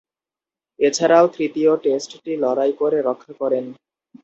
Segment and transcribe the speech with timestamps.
[0.79, 3.65] এছাড়াও তৃতীয় টেস্টটি লড়াই করে রক্ষা করেন।